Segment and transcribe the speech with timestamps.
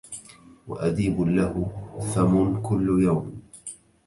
[0.67, 1.53] وأديب له
[2.15, 3.41] فم كل يوم